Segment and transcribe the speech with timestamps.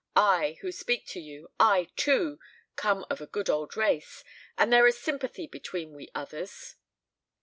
[0.15, 2.39] I, who speak to you I, too,
[2.75, 4.23] come of a good old race,
[4.57, 6.73] and there is sympathy between we others."